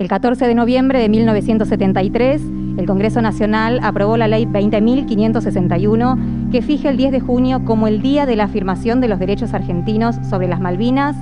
[0.00, 2.40] El 14 de noviembre de 1973,
[2.78, 8.00] el Congreso Nacional aprobó la Ley 20.561, que fija el 10 de junio como el
[8.00, 11.16] Día de la Afirmación de los Derechos Argentinos sobre las Malvinas,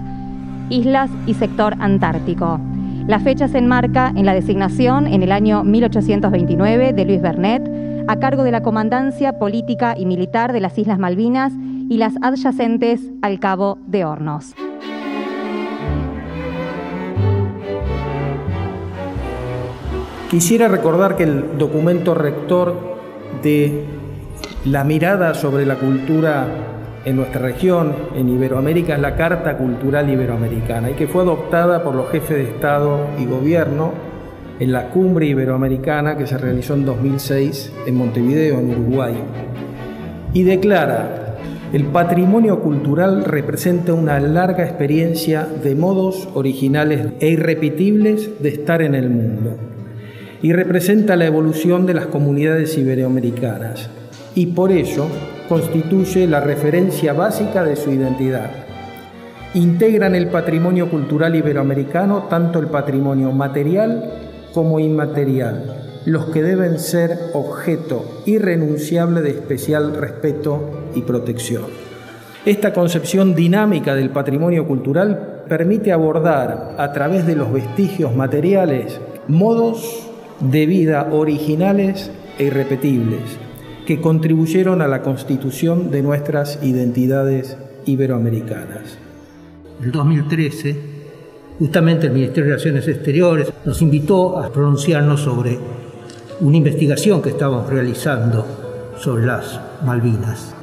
[0.71, 2.61] islas y sector antártico.
[3.09, 7.69] La fecha se enmarca en la designación en el año 1829 de Luis Bernet
[8.06, 11.53] a cargo de la Comandancia Política y Militar de las Islas Malvinas
[11.90, 14.54] y las adyacentes al Cabo de Hornos.
[20.30, 22.75] Quisiera recordar que el documento rector
[23.43, 23.84] de
[24.66, 26.47] la mirada sobre la cultura
[27.07, 31.95] en nuestra región, en Iberoamérica, es la Carta Cultural Iberoamericana y que fue adoptada por
[31.95, 33.93] los jefes de Estado y Gobierno
[34.61, 39.15] en la cumbre iberoamericana que se realizó en 2006 en Montevideo, en Uruguay.
[40.35, 41.38] Y declara,
[41.73, 48.95] el patrimonio cultural representa una larga experiencia de modos originales e irrepetibles de estar en
[48.95, 49.68] el mundo
[50.42, 53.90] y representa la evolución de las comunidades iberoamericanas
[54.35, 55.07] y por ello
[55.49, 58.51] constituye la referencia básica de su identidad.
[59.54, 64.12] Integran el patrimonio cultural iberoamericano tanto el patrimonio material
[64.52, 71.64] como inmaterial, los que deben ser objeto irrenunciable de especial respeto y protección.
[72.44, 80.07] Esta concepción dinámica del patrimonio cultural permite abordar a través de los vestigios materiales modos
[80.41, 83.39] de vida originales e irrepetibles
[83.86, 88.98] que contribuyeron a la constitución de nuestras identidades iberoamericanas.
[89.83, 90.77] El 2013,
[91.59, 95.59] justamente el Ministerio de Relaciones Exteriores nos invitó a pronunciarnos sobre
[96.41, 98.44] una investigación que estábamos realizando
[98.98, 100.55] sobre las Malvinas,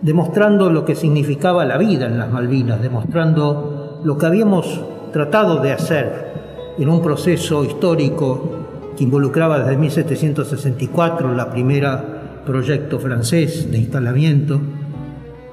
[0.00, 4.80] demostrando lo que significaba la vida en las Malvinas, demostrando lo que habíamos
[5.12, 6.30] tratado de hacer
[6.78, 8.59] en un proceso histórico
[9.00, 14.60] que involucraba desde 1764 la primera proyecto francés de instalamiento,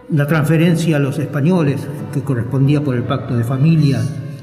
[0.09, 4.01] la transferencia a los españoles que correspondía por el Pacto de Familia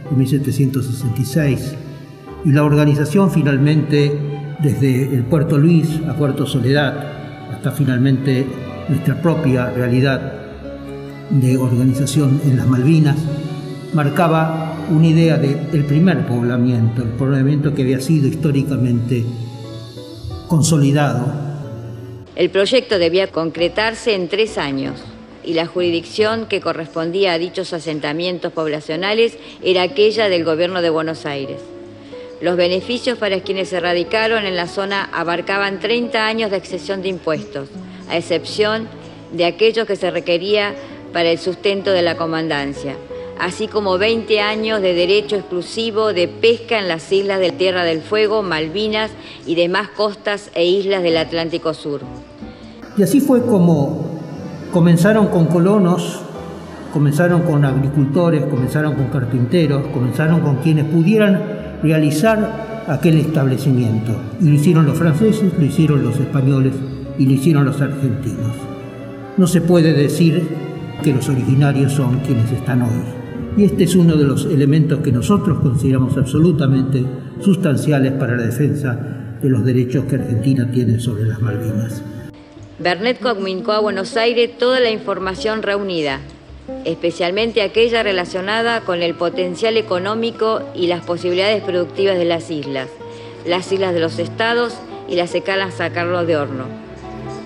[0.08, 1.74] de 1766
[2.46, 4.18] y la organización finalmente
[4.62, 6.94] desde el Puerto Luis a Puerto Soledad
[7.52, 8.46] hasta finalmente
[8.88, 10.32] nuestra propia realidad
[11.28, 13.18] de organización en las Malvinas
[13.92, 19.24] marcaba una idea del primer poblamiento, el poblamiento que había sido históricamente
[20.48, 21.26] consolidado.
[22.36, 25.02] El proyecto debía concretarse en tres años
[25.44, 31.26] y la jurisdicción que correspondía a dichos asentamientos poblacionales era aquella del gobierno de Buenos
[31.26, 31.60] Aires.
[32.40, 37.08] Los beneficios para quienes se radicaron en la zona abarcaban 30 años de excesión de
[37.08, 37.68] impuestos,
[38.08, 38.88] a excepción
[39.32, 40.74] de aquellos que se requería
[41.12, 42.96] para el sustento de la comandancia
[43.38, 48.00] así como 20 años de derecho exclusivo de pesca en las islas de Tierra del
[48.00, 49.10] Fuego, Malvinas
[49.46, 52.00] y demás costas e islas del Atlántico Sur.
[52.96, 54.20] Y así fue como
[54.72, 56.20] comenzaron con colonos,
[56.92, 64.12] comenzaron con agricultores, comenzaron con carpinteros, comenzaron con quienes pudieran realizar aquel establecimiento.
[64.40, 66.74] Y lo hicieron los franceses, lo hicieron los españoles
[67.18, 68.52] y lo hicieron los argentinos.
[69.36, 70.46] No se puede decir
[71.02, 73.23] que los originarios son quienes están hoy.
[73.56, 77.04] Y este es uno de los elementos que nosotros consideramos absolutamente
[77.40, 82.02] sustanciales para la defensa de los derechos que Argentina tiene sobre las Malvinas.
[82.80, 86.18] Bernet comunicó a Buenos Aires toda la información reunida,
[86.84, 92.88] especialmente aquella relacionada con el potencial económico y las posibilidades productivas de las islas,
[93.46, 94.74] las islas de los estados
[95.08, 96.64] y las escalas a Carlos de Horno.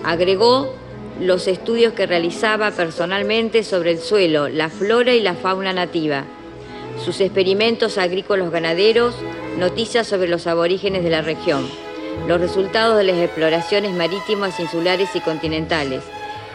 [0.03, 0.73] Agregó
[1.19, 6.23] los estudios que realizaba personalmente sobre el suelo, la flora y la fauna nativa,
[7.03, 9.15] sus experimentos agrícolas ganaderos,
[9.57, 11.67] noticias sobre los aborígenes de la región,
[12.27, 16.03] los resultados de las exploraciones marítimas, insulares y continentales,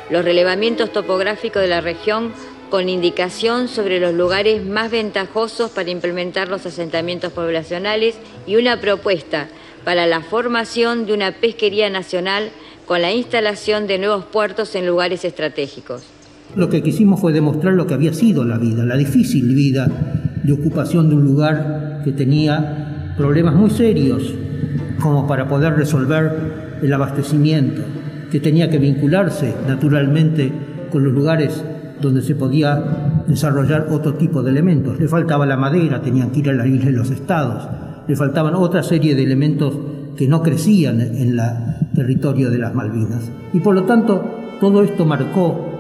[0.09, 2.33] los relevamientos topográficos de la región
[2.71, 9.49] con indicación sobre los lugares más ventajosos para implementar los asentamientos poblacionales y una propuesta
[9.85, 12.51] para la formación de una pesquería nacional
[12.87, 16.03] con la instalación de nuevos puertos en lugares estratégicos.
[16.55, 19.89] Lo que quisimos fue demostrar lo que había sido la vida, la difícil vida
[20.43, 24.33] de ocupación de un lugar que tenía problemas muy serios
[25.01, 27.83] como para poder resolver el abastecimiento,
[28.31, 30.53] que tenía que vincularse naturalmente
[30.93, 31.65] con los lugares
[32.01, 35.01] donde se podía desarrollar otro tipo de elementos.
[35.01, 37.67] Le faltaba la madera, tenían que ir a la isla de los estados,
[38.07, 39.75] le faltaban otra serie de elementos
[40.17, 41.41] que no crecían en el
[41.95, 43.31] territorio de las Malvinas.
[43.53, 45.71] Y por lo tanto, todo esto marcó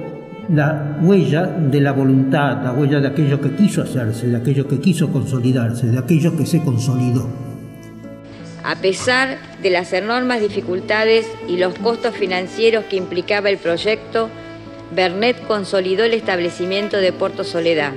[0.48, 4.78] la huella de la voluntad, la huella de aquello que quiso hacerse, de aquello que
[4.78, 7.26] quiso consolidarse, de aquello que se consolidó.
[8.62, 14.28] A pesar de las enormes dificultades y los costos financieros que implicaba el proyecto,
[14.94, 17.92] Bernet consolidó el establecimiento de Puerto Soledad.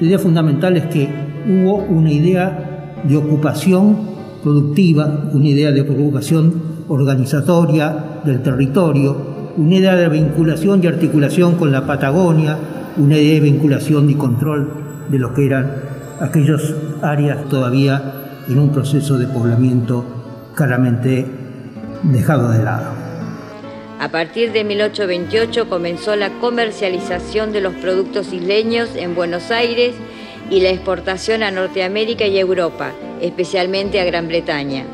[0.00, 1.08] La idea fundamental es que
[1.46, 4.10] hubo una idea de ocupación
[4.42, 9.16] productiva, una idea de ocupación organizatoria del territorio,
[9.56, 12.56] una idea de vinculación y articulación con la Patagonia,
[12.96, 14.68] una idea de vinculación y control
[15.08, 15.72] de lo que eran
[16.20, 18.02] aquellas áreas todavía
[18.48, 20.04] en un proceso de poblamiento
[20.54, 21.26] claramente
[22.02, 22.90] dejado de lado.
[23.98, 29.94] A partir de 1828 comenzó la comercialización de los productos isleños en Buenos Aires
[30.50, 32.90] y la exportación a Norteamérica y Europa,
[33.20, 34.84] especialmente a Gran Bretaña.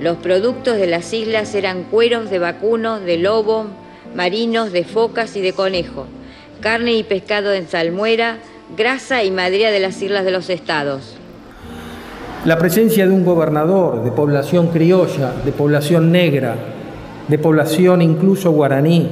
[0.00, 3.66] Los productos de las islas eran cueros de vacuno, de lobo,
[4.16, 6.06] marinos, de focas y de conejo,
[6.62, 8.38] carne y pescado en salmuera,
[8.78, 11.16] grasa y madera de las islas de los estados.
[12.46, 16.54] La presencia de un gobernador de población criolla, de población negra,
[17.28, 19.10] de población incluso guaraní,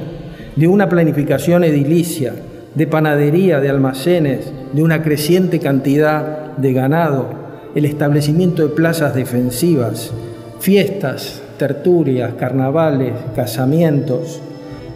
[0.55, 2.33] de una planificación edilicia,
[2.73, 7.29] de panadería, de almacenes, de una creciente cantidad de ganado,
[7.75, 10.11] el establecimiento de plazas defensivas,
[10.59, 14.41] fiestas, tertulias, carnavales, casamientos,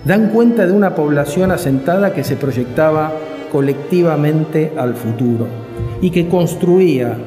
[0.05, 3.13] dan cuenta de una población asentada que se proyectaba
[3.51, 5.47] colectivamente al futuro
[6.01, 7.17] y que construía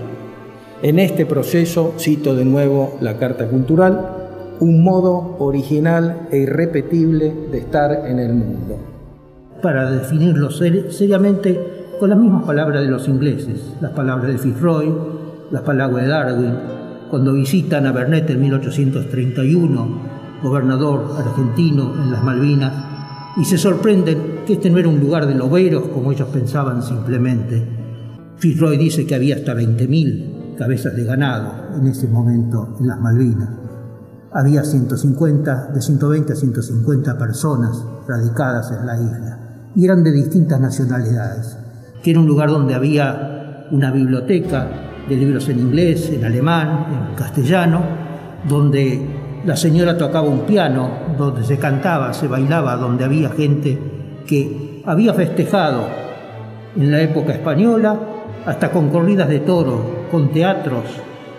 [0.83, 4.17] en este proceso, cito de nuevo la Carta Cultural,
[4.61, 8.79] un modo original e irrepetible de estar en el mundo.
[9.63, 11.59] Para definirlo seriamente,
[11.99, 14.95] con las mismas palabras de los ingleses, las palabras de Fitzroy,
[15.51, 16.55] las palabras de Darwin,
[17.11, 19.89] cuando visitan a Bernet en 1831,
[20.43, 22.73] gobernador argentino en las Malvinas,
[23.37, 27.67] y se sorprenden que este no era un lugar de loberos como ellos pensaban simplemente.
[28.37, 33.51] Fitzroy dice que había hasta 20.000 cabezas de ganado en ese momento en las Malvinas.
[34.33, 39.39] Había 150, de 120 a 150 personas radicadas en la isla
[39.75, 41.57] y eran de distintas nacionalidades,
[42.03, 47.15] que era un lugar donde había una biblioteca de libros en inglés, en alemán, en
[47.15, 47.83] castellano,
[48.49, 49.01] donde
[49.45, 53.79] la señora tocaba un piano, donde se cantaba, se bailaba, donde había gente
[54.27, 55.87] que había festejado
[56.77, 57.97] en la época española
[58.45, 60.85] hasta con corridas de toro, con teatros,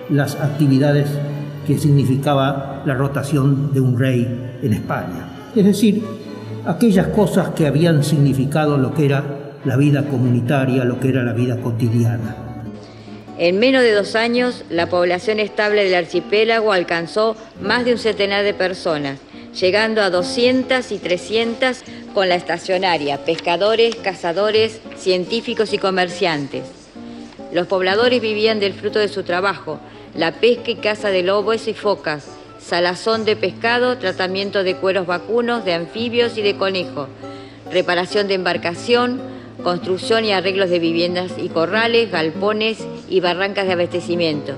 [0.09, 1.07] las actividades
[1.65, 5.27] que significaba la rotación de un rey en España.
[5.53, 6.03] Es decir,
[6.65, 9.23] aquellas cosas que habían significado lo que era
[9.65, 12.46] la vida comunitaria, lo que era la vida cotidiana.
[13.39, 18.43] En menos de dos años, la población estable del archipiélago alcanzó más de un centenar
[18.43, 19.19] de personas,
[19.59, 21.83] llegando a 200 y 300
[22.15, 26.63] con la estacionaria, pescadores, cazadores, científicos y comerciantes.
[27.53, 29.79] Los pobladores vivían del fruto de su trabajo,
[30.15, 32.25] la pesca y caza de lobos y focas,
[32.59, 37.07] salazón de pescado, tratamiento de cueros vacunos, de anfibios y de conejos,
[37.71, 39.21] reparación de embarcación,
[39.61, 42.79] construcción y arreglos de viviendas y corrales, galpones
[43.09, 44.54] y barrancas de abastecimiento.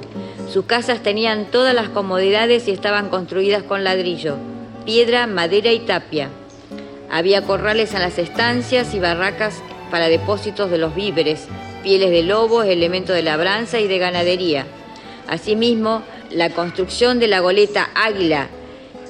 [0.52, 4.38] Sus casas tenían todas las comodidades y estaban construidas con ladrillo,
[4.86, 6.30] piedra, madera y tapia.
[7.12, 9.62] Había corrales en las estancias y barracas
[9.92, 11.48] para depósitos de los víveres,
[11.84, 14.66] pieles de lobos, elementos de labranza y de ganadería.
[15.28, 18.50] Asimismo, la construcción de la goleta Águila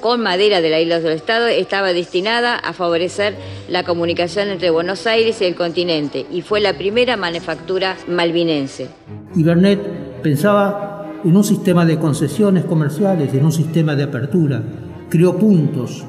[0.00, 3.34] con madera de la isla del Estado estaba destinada a favorecer
[3.68, 8.88] la comunicación entre Buenos Aires y el continente y fue la primera manufactura malvinense.
[9.34, 9.80] Y Bernet
[10.22, 14.62] pensaba en un sistema de concesiones comerciales, en un sistema de apertura,
[15.08, 16.04] creó puntos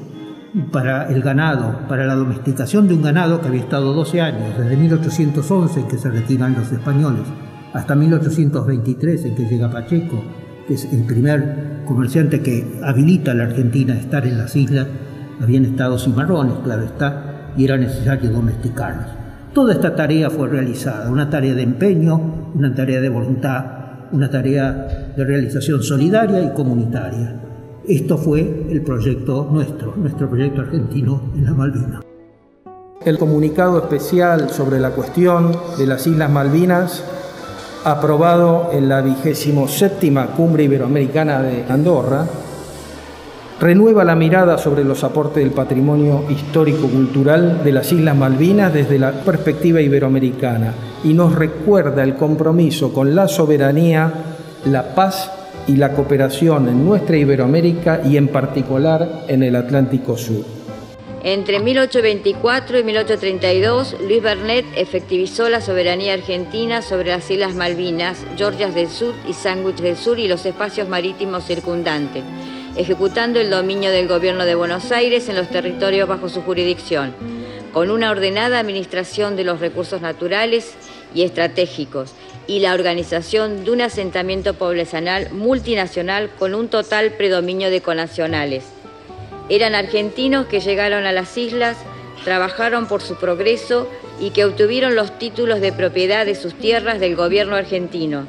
[0.70, 4.76] para el ganado, para la domesticación de un ganado que había estado 12 años, desde
[4.76, 7.22] 1811 en que se retiran los españoles,
[7.72, 10.22] hasta 1823 en que llega Pacheco,
[10.66, 14.86] que es el primer comerciante que habilita a la Argentina a estar en las islas,
[15.40, 19.06] habían estado cimarrones, claro está, y era necesario domesticarlos.
[19.52, 23.64] Toda esta tarea fue realizada, una tarea de empeño, una tarea de voluntad,
[24.12, 27.40] una tarea de realización solidaria y comunitaria.
[27.86, 32.00] Esto fue el proyecto nuestro, nuestro proyecto argentino en las Malvinas.
[33.04, 37.04] El comunicado especial sobre la cuestión de las Islas Malvinas,
[37.84, 42.26] aprobado en la vigésimo séptima Cumbre Iberoamericana de Andorra,
[43.60, 49.12] renueva la mirada sobre los aportes del patrimonio histórico-cultural de las Islas Malvinas desde la
[49.12, 50.74] perspectiva iberoamericana
[51.04, 54.12] y nos recuerda el compromiso con la soberanía,
[54.64, 55.30] la paz
[55.68, 60.61] y la cooperación en nuestra Iberoamérica y en particular en el Atlántico Sur.
[61.24, 68.74] Entre 1824 y 1832, Luis Bernet efectivizó la soberanía argentina sobre las Islas Malvinas, Georgias
[68.74, 72.24] del Sur y Sandwich del Sur y los espacios marítimos circundantes,
[72.76, 77.14] ejecutando el dominio del gobierno de Buenos Aires en los territorios bajo su jurisdicción,
[77.72, 80.74] con una ordenada administración de los recursos naturales
[81.14, 82.14] y estratégicos
[82.48, 88.64] y la organización de un asentamiento poblacional multinacional con un total predominio de conacionales
[89.54, 91.76] eran argentinos que llegaron a las islas,
[92.24, 93.86] trabajaron por su progreso
[94.18, 98.26] y que obtuvieron los títulos de propiedad de sus tierras del gobierno argentino,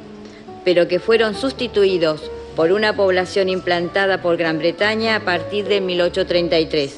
[0.66, 6.94] pero que fueron sustituidos por una población implantada por Gran Bretaña a partir de 1833.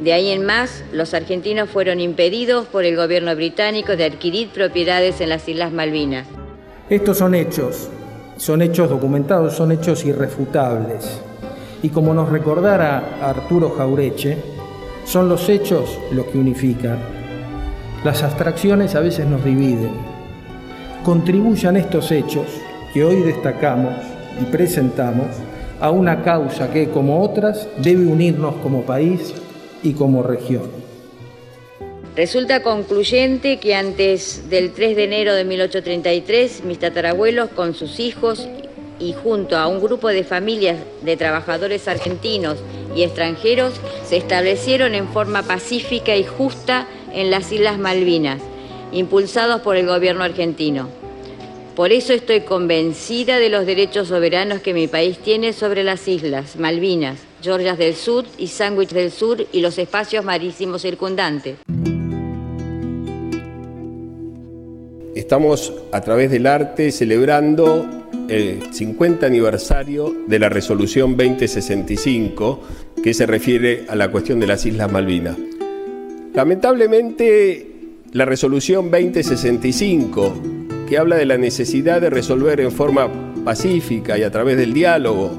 [0.00, 5.20] De ahí en más, los argentinos fueron impedidos por el gobierno británico de adquirir propiedades
[5.20, 6.26] en las Islas Malvinas.
[6.88, 7.88] Estos son hechos,
[8.36, 11.20] son hechos documentados, son hechos irrefutables.
[11.82, 14.36] Y como nos recordara Arturo Jaureche,
[15.04, 16.98] son los hechos los que unifican.
[18.04, 19.92] Las abstracciones a veces nos dividen.
[21.04, 22.46] Contribuyan estos hechos
[22.92, 23.94] que hoy destacamos
[24.40, 25.26] y presentamos
[25.80, 29.34] a una causa que, como otras, debe unirnos como país
[29.82, 30.80] y como región.
[32.16, 38.48] Resulta concluyente que antes del 3 de enero de 1833, mis tatarabuelos con sus hijos
[39.00, 42.58] y junto a un grupo de familias de trabajadores argentinos
[42.94, 43.72] y extranjeros
[44.04, 48.40] se establecieron en forma pacífica y justa en las Islas Malvinas,
[48.92, 50.88] impulsados por el gobierno argentino.
[51.74, 56.56] Por eso estoy convencida de los derechos soberanos que mi país tiene sobre las islas
[56.56, 61.56] Malvinas, Georgias del Sur y Sandwich del Sur y los espacios marítimos circundantes.
[65.14, 67.99] Estamos a través del arte celebrando
[68.30, 72.60] el 50 aniversario de la resolución 2065
[73.02, 75.36] que se refiere a la cuestión de las Islas Malvinas.
[76.32, 77.66] Lamentablemente,
[78.12, 80.34] la resolución 2065,
[80.88, 83.10] que habla de la necesidad de resolver en forma
[83.44, 85.32] pacífica y a través del diálogo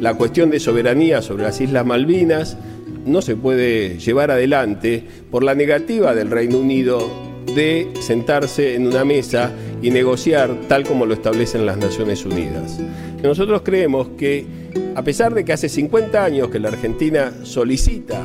[0.00, 2.56] la cuestión de soberanía sobre las Islas Malvinas,
[3.04, 7.10] no se puede llevar adelante por la negativa del Reino Unido
[7.54, 9.52] de sentarse en una mesa
[9.82, 12.80] y negociar tal como lo establecen las Naciones Unidas.
[13.22, 14.46] Nosotros creemos que,
[14.94, 18.20] a pesar de que hace 50 años que la Argentina solicita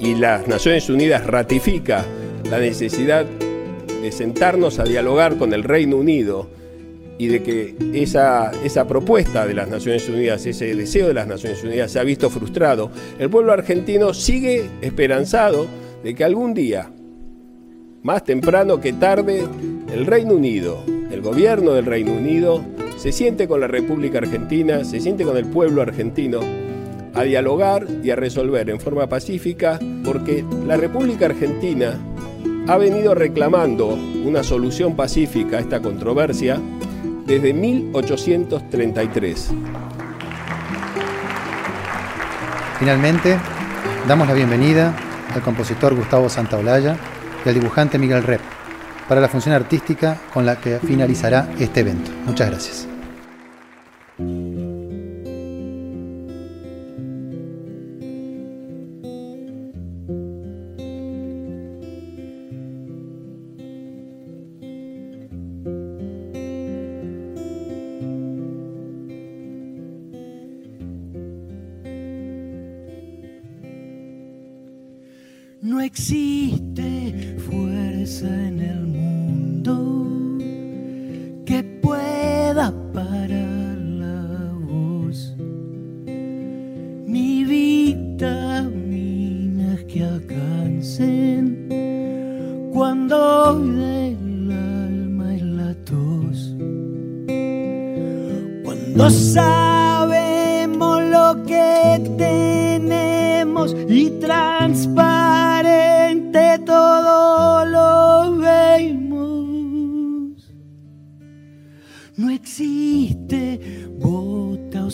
[0.00, 2.04] y las Naciones Unidas ratifica
[2.50, 6.50] la necesidad de sentarnos a dialogar con el Reino Unido
[7.16, 11.62] y de que esa, esa propuesta de las Naciones Unidas, ese deseo de las Naciones
[11.62, 15.66] Unidas se ha visto frustrado, el pueblo argentino sigue esperanzado
[16.02, 16.90] de que algún día
[18.02, 19.44] más temprano que tarde,
[19.94, 20.82] el Reino Unido,
[21.12, 22.64] el gobierno del Reino Unido,
[22.96, 26.40] se siente con la República Argentina, se siente con el pueblo argentino
[27.14, 31.96] a dialogar y a resolver en forma pacífica, porque la República Argentina
[32.66, 33.86] ha venido reclamando
[34.24, 36.60] una solución pacífica a esta controversia
[37.24, 39.50] desde 1833.
[42.80, 43.36] Finalmente,
[44.08, 44.92] damos la bienvenida
[45.32, 46.96] al compositor Gustavo Santaolalla,
[47.44, 48.53] y al dibujante Miguel Rep
[49.08, 52.10] para la función artística con la que finalizará este evento.
[52.26, 52.93] Muchas gracias.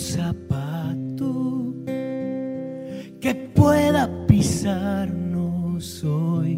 [0.01, 1.75] Zapato
[3.21, 6.57] que pueda pisarnos hoy,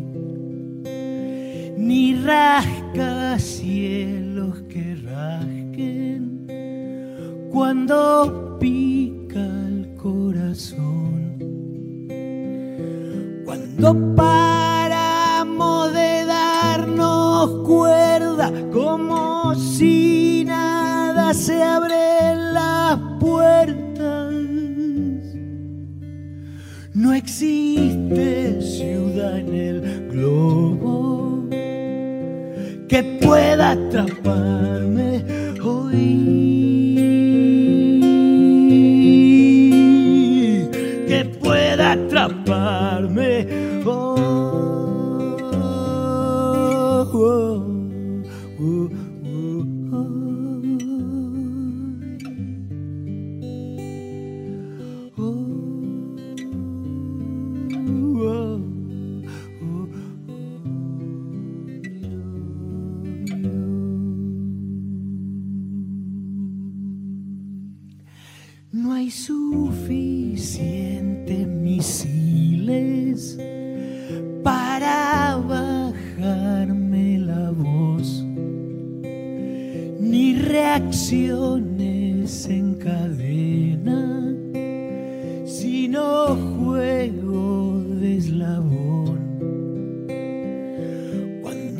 [1.76, 6.46] ni rascacielos que rasquen
[7.50, 11.36] cuando pica el corazón.
[13.44, 13.92] Cuando
[17.64, 21.91] cuerda como si nada se abre
[27.02, 31.48] No existe ciudad en el globo
[32.88, 35.11] que pueda atraparme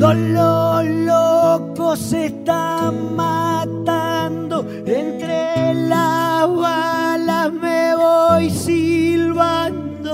[0.02, 10.11] Los locos se están matando entre las balas me voy silbando.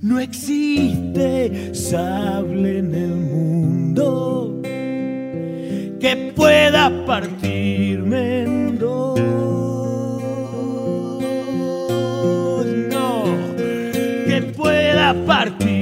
[0.00, 9.18] No existe sable en el mundo que pueda partirme en dos.
[12.92, 13.24] No,
[14.24, 15.81] que pueda partirme